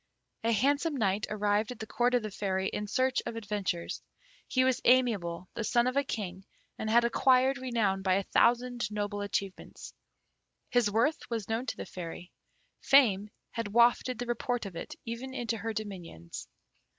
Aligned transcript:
A 0.43 0.51
handsome 0.51 0.95
Knight 0.97 1.27
arrived 1.29 1.71
at 1.71 1.77
the 1.77 1.85
Court 1.85 2.15
of 2.15 2.23
the 2.23 2.31
Fairy 2.31 2.69
in 2.69 2.87
search 2.87 3.21
of 3.27 3.35
adventures. 3.35 4.01
He 4.47 4.63
was 4.63 4.81
amiable, 4.83 5.47
the 5.53 5.63
son 5.63 5.85
of 5.85 5.95
a 5.95 6.03
king, 6.03 6.43
and 6.79 6.89
had 6.89 7.03
acquired 7.05 7.59
renown 7.59 8.01
by 8.01 8.15
a 8.15 8.23
thousand 8.23 8.89
noble 8.89 9.21
achievements. 9.21 9.93
His 10.71 10.89
worth 10.89 11.29
was 11.29 11.47
known 11.49 11.67
to 11.67 11.77
the 11.77 11.85
Fairy. 11.85 12.31
Fame 12.81 13.29
had 13.51 13.67
wafted 13.67 14.17
the 14.17 14.25
report 14.25 14.65
of 14.65 14.75
it 14.75 14.95
even 15.05 15.35
into 15.35 15.55
her 15.57 15.71
dominions. 15.71 16.47